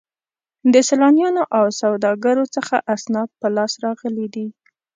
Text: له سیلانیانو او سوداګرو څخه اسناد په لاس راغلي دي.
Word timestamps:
له 0.71 0.79
سیلانیانو 0.89 1.43
او 1.57 1.65
سوداګرو 1.81 2.45
څخه 2.55 2.75
اسناد 2.95 3.29
په 3.39 3.47
لاس 3.55 3.73
راغلي 3.85 4.27
دي. 4.35 4.47